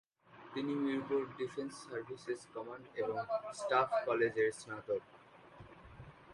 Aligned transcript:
তিনি 0.53 0.73
মিরপুরের 0.75 1.27
defence 1.37 1.73
services 1.85 2.41
command 2.53 2.85
এবং 3.01 3.17
স্টাফ 3.53 3.89
কলেজের 4.05 4.49
স্নাতক। 4.51 5.01